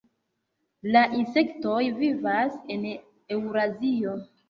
La 0.95 1.03
insektoj 1.19 1.83
vivas 2.01 2.59
en 2.79 2.91
Eŭrazio. 3.39 4.21